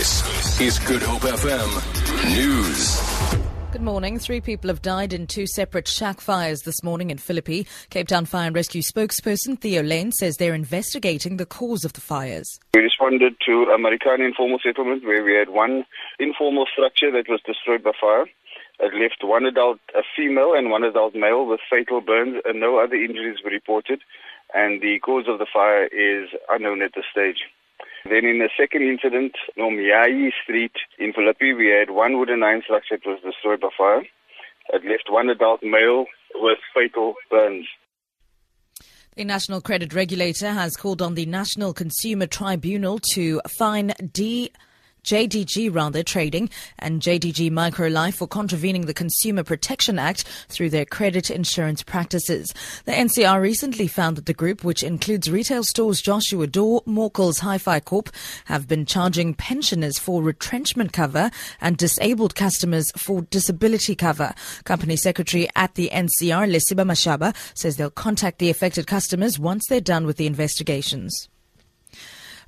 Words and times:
This 0.00 0.58
is 0.62 0.78
Good 0.78 1.02
Hope 1.02 1.20
FM 1.20 1.68
News. 2.34 3.70
Good 3.70 3.82
morning. 3.82 4.18
Three 4.18 4.40
people 4.40 4.68
have 4.68 4.80
died 4.80 5.12
in 5.12 5.26
two 5.26 5.46
separate 5.46 5.86
shack 5.86 6.22
fires 6.22 6.62
this 6.62 6.82
morning 6.82 7.10
in 7.10 7.18
Philippi. 7.18 7.66
Cape 7.90 8.08
Town 8.08 8.24
Fire 8.24 8.46
and 8.46 8.56
Rescue 8.56 8.80
spokesperson 8.80 9.60
Theo 9.60 9.82
Layne 9.82 10.10
says 10.12 10.38
they're 10.38 10.54
investigating 10.54 11.36
the 11.36 11.44
cause 11.44 11.84
of 11.84 11.92
the 11.92 12.00
fires. 12.00 12.58
We 12.72 12.80
responded 12.80 13.34
to 13.44 13.64
a 13.64 13.76
Marikana 13.76 14.26
informal 14.26 14.58
settlement 14.64 15.04
where 15.04 15.22
we 15.22 15.34
had 15.34 15.50
one 15.50 15.84
informal 16.18 16.64
structure 16.72 17.12
that 17.12 17.28
was 17.28 17.42
destroyed 17.44 17.84
by 17.84 17.92
fire. 18.00 18.24
It 18.78 18.94
left 18.94 19.22
one 19.22 19.44
adult 19.44 19.80
a 19.94 20.00
female 20.16 20.54
and 20.54 20.70
one 20.70 20.82
adult 20.82 21.14
male 21.14 21.44
with 21.44 21.60
fatal 21.68 22.00
burns 22.00 22.36
and 22.46 22.58
no 22.58 22.78
other 22.78 22.94
injuries 22.94 23.40
were 23.44 23.50
reported 23.50 24.00
and 24.54 24.80
the 24.80 24.98
cause 25.00 25.26
of 25.28 25.38
the 25.38 25.46
fire 25.52 25.84
is 25.84 26.30
unknown 26.48 26.80
at 26.80 26.92
this 26.94 27.04
stage. 27.12 27.44
Then 28.04 28.24
in 28.24 28.38
the 28.38 28.48
second 28.58 28.82
incident, 28.82 29.32
on 29.58 29.76
Miai 29.76 30.30
Street 30.42 30.72
in 30.98 31.12
Philippi, 31.12 31.52
we 31.52 31.68
had 31.68 31.90
one 31.90 32.18
wooden 32.18 32.42
iron 32.42 32.62
structure 32.64 32.96
that 32.96 33.08
was 33.08 33.20
destroyed 33.22 33.60
by 33.60 33.68
fire. 33.76 34.02
It 34.72 34.84
left 34.84 35.10
one 35.10 35.28
adult 35.28 35.62
male 35.62 36.06
with 36.34 36.58
fatal 36.74 37.14
burns. 37.30 37.66
The 39.16 39.24
National 39.24 39.60
Credit 39.60 39.92
Regulator 39.92 40.50
has 40.50 40.76
called 40.76 41.02
on 41.02 41.14
the 41.14 41.26
National 41.26 41.74
Consumer 41.74 42.26
Tribunal 42.26 43.00
to 43.12 43.40
fine 43.58 43.92
D. 44.12 44.52
JDG 45.04 45.74
rather 45.74 46.02
trading 46.02 46.50
and 46.78 47.00
JDG 47.00 47.50
Microlife 47.50 48.14
for 48.14 48.28
contravening 48.28 48.86
the 48.86 48.94
Consumer 48.94 49.42
Protection 49.42 49.98
Act 49.98 50.24
through 50.48 50.70
their 50.70 50.84
credit 50.84 51.30
insurance 51.30 51.82
practices. 51.82 52.52
The 52.84 52.92
NCR 52.92 53.40
recently 53.40 53.86
found 53.86 54.16
that 54.16 54.26
the 54.26 54.34
group, 54.34 54.64
which 54.64 54.82
includes 54.82 55.30
retail 55.30 55.64
stores 55.64 56.00
Joshua 56.00 56.46
Doore, 56.46 56.84
Morkel's 56.84 57.40
Hi-Fi 57.40 57.80
Corp, 57.80 58.10
have 58.46 58.68
been 58.68 58.86
charging 58.86 59.34
pensioners 59.34 59.98
for 59.98 60.22
retrenchment 60.22 60.92
cover 60.92 61.30
and 61.60 61.76
disabled 61.76 62.34
customers 62.34 62.90
for 62.96 63.22
disability 63.22 63.94
cover. 63.94 64.34
Company 64.64 64.96
Secretary 64.96 65.48
at 65.56 65.74
the 65.74 65.90
NCR, 65.92 66.50
Lesiba 66.50 66.84
Mashaba, 66.84 67.34
says 67.54 67.76
they'll 67.76 67.90
contact 67.90 68.38
the 68.38 68.50
affected 68.50 68.86
customers 68.86 69.38
once 69.38 69.64
they're 69.68 69.80
done 69.80 70.06
with 70.06 70.16
the 70.16 70.26
investigations. 70.26 71.28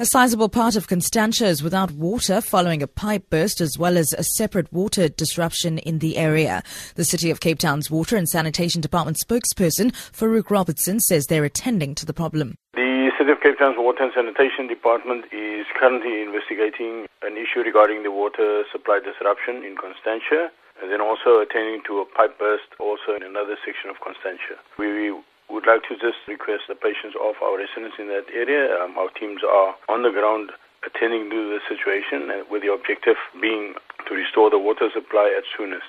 A 0.00 0.06
sizable 0.06 0.48
part 0.48 0.76
of 0.76 0.88
Constantia 0.88 1.44
is 1.44 1.62
without 1.62 1.90
water 1.92 2.40
following 2.40 2.82
a 2.82 2.86
pipe 2.86 3.28
burst 3.28 3.60
as 3.60 3.76
well 3.76 3.98
as 3.98 4.14
a 4.14 4.24
separate 4.24 4.72
water 4.72 5.10
disruption 5.10 5.76
in 5.76 5.98
the 5.98 6.16
area. 6.16 6.62
The 6.94 7.04
City 7.04 7.30
of 7.30 7.40
Cape 7.40 7.58
Town's 7.58 7.90
Water 7.90 8.16
and 8.16 8.26
Sanitation 8.26 8.80
Department 8.80 9.18
spokesperson, 9.20 9.92
Farouk 10.16 10.48
Robertson, 10.48 11.00
says 11.00 11.26
they're 11.26 11.44
attending 11.44 11.94
to 11.96 12.06
the 12.06 12.14
problem. 12.14 12.56
The 12.72 13.12
City 13.18 13.30
of 13.30 13.42
Cape 13.42 13.58
Town's 13.58 13.76
Water 13.76 14.04
and 14.04 14.12
Sanitation 14.16 14.66
Department 14.68 15.26
is 15.36 15.66
currently 15.78 16.22
investigating 16.22 17.04
an 17.20 17.36
issue 17.36 17.60
regarding 17.60 18.02
the 18.02 18.10
water 18.10 18.64
supply 18.72 19.00
disruption 19.04 19.56
in 19.68 19.76
Constantia 19.76 20.48
and 20.80 20.90
then 20.90 21.02
also 21.02 21.44
attending 21.44 21.82
to 21.84 22.00
a 22.00 22.06
pipe 22.06 22.38
burst 22.38 22.72
also 22.80 23.12
in 23.14 23.22
another 23.22 23.60
section 23.66 23.90
of 23.90 24.00
Constantia. 24.00 24.56
We 24.78 25.12
would 25.50 25.66
like 25.66 25.82
to 25.90 25.94
just 25.98 26.22
request 26.28 26.62
the 26.68 26.74
patience 26.74 27.14
of 27.20 27.34
our 27.42 27.58
residents 27.58 27.96
in 27.98 28.08
that 28.08 28.30
area. 28.32 28.70
Um, 28.78 28.96
our 28.96 29.10
teams 29.10 29.42
are 29.42 29.74
on 29.88 30.02
the 30.02 30.10
ground 30.10 30.52
attending 30.86 31.28
to 31.30 31.36
the 31.50 31.60
situation 31.68 32.30
uh, 32.30 32.44
with 32.50 32.62
the 32.62 32.72
objective 32.72 33.16
being 33.40 33.74
to 34.08 34.14
restore 34.14 34.50
the 34.50 34.58
water 34.58 34.88
supply 34.94 35.34
as 35.36 35.44
soonest. 35.56 35.84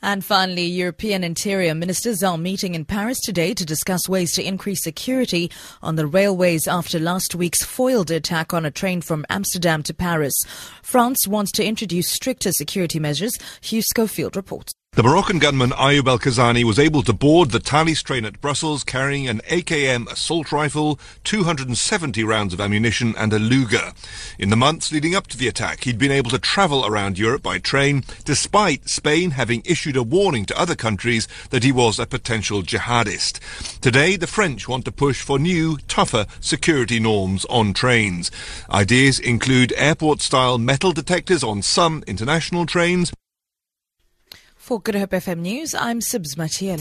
And 0.00 0.24
finally, 0.24 0.62
European 0.62 1.24
interior 1.24 1.74
ministers 1.74 2.22
are 2.22 2.38
meeting 2.38 2.76
in 2.76 2.84
Paris 2.84 3.18
today 3.20 3.52
to 3.54 3.64
discuss 3.64 4.08
ways 4.08 4.32
to 4.34 4.46
increase 4.46 4.84
security 4.84 5.50
on 5.82 5.96
the 5.96 6.06
railways 6.06 6.68
after 6.68 7.00
last 7.00 7.34
week's 7.34 7.64
foiled 7.64 8.10
attack 8.12 8.54
on 8.54 8.64
a 8.64 8.70
train 8.70 9.00
from 9.00 9.26
Amsterdam 9.28 9.82
to 9.84 9.94
Paris. 9.94 10.34
France 10.82 11.26
wants 11.26 11.50
to 11.52 11.64
introduce 11.64 12.08
stricter 12.10 12.52
security 12.52 13.00
measures. 13.00 13.36
Hugh 13.60 13.82
Schofield 13.82 14.36
reports. 14.36 14.72
The 14.98 15.04
Moroccan 15.04 15.38
gunman 15.38 15.70
Ayoub 15.70 16.08
El 16.08 16.18
Khazzani 16.18 16.64
was 16.64 16.80
able 16.80 17.04
to 17.04 17.12
board 17.12 17.52
the 17.52 17.60
Thalys 17.60 18.02
train 18.02 18.24
at 18.24 18.40
Brussels 18.40 18.82
carrying 18.82 19.28
an 19.28 19.38
AKM 19.42 20.10
assault 20.10 20.50
rifle, 20.50 20.98
270 21.22 22.24
rounds 22.24 22.52
of 22.52 22.60
ammunition, 22.60 23.14
and 23.16 23.32
a 23.32 23.38
Luger. 23.38 23.92
In 24.40 24.50
the 24.50 24.56
months 24.56 24.90
leading 24.90 25.14
up 25.14 25.28
to 25.28 25.38
the 25.38 25.46
attack, 25.46 25.84
he'd 25.84 25.98
been 25.98 26.10
able 26.10 26.30
to 26.30 26.38
travel 26.40 26.84
around 26.84 27.16
Europe 27.16 27.44
by 27.44 27.58
train, 27.58 28.02
despite 28.24 28.88
Spain 28.88 29.30
having 29.30 29.62
issued 29.64 29.96
a 29.96 30.02
warning 30.02 30.44
to 30.46 30.60
other 30.60 30.74
countries 30.74 31.28
that 31.50 31.62
he 31.62 31.70
was 31.70 32.00
a 32.00 32.04
potential 32.04 32.62
jihadist. 32.62 33.38
Today, 33.80 34.16
the 34.16 34.26
French 34.26 34.66
want 34.66 34.84
to 34.86 34.90
push 34.90 35.22
for 35.22 35.38
new, 35.38 35.78
tougher 35.86 36.26
security 36.40 36.98
norms 36.98 37.44
on 37.44 37.72
trains. 37.72 38.32
Ideas 38.68 39.20
include 39.20 39.72
airport-style 39.76 40.58
metal 40.58 40.90
detectors 40.90 41.44
on 41.44 41.62
some 41.62 42.02
international 42.08 42.66
trains, 42.66 43.12
for 44.68 44.82
Good 44.82 44.96
Hope 44.96 45.12
FM 45.12 45.38
News, 45.38 45.74
I'm 45.74 46.00
Sibs 46.00 46.36
Matiel. 46.36 46.76